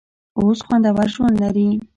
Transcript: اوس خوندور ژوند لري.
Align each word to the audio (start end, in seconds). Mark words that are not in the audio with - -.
اوس 0.39 0.59
خوندور 0.65 1.07
ژوند 1.13 1.35
لري. 1.43 1.69